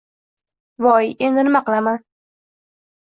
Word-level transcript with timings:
Voy, 0.85 1.11
endi 1.27 1.43
nima 1.47 1.61
qilaman! 1.67 2.01